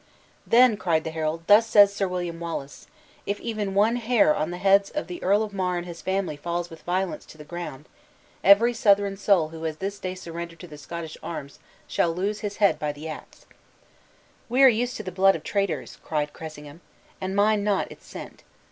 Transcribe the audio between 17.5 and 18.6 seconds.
not its scent.